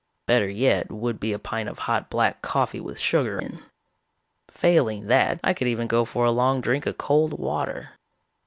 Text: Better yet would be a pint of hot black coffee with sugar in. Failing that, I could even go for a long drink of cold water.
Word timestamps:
Better 0.25 0.49
yet 0.49 0.89
would 0.91 1.19
be 1.19 1.31
a 1.31 1.37
pint 1.37 1.69
of 1.69 1.77
hot 1.77 2.09
black 2.09 2.41
coffee 2.41 2.79
with 2.79 2.97
sugar 2.99 3.37
in. 3.37 3.61
Failing 4.49 5.05
that, 5.05 5.39
I 5.43 5.53
could 5.53 5.67
even 5.67 5.85
go 5.85 6.05
for 6.05 6.25
a 6.25 6.31
long 6.31 6.59
drink 6.59 6.87
of 6.87 6.97
cold 6.97 7.37
water. 7.37 7.91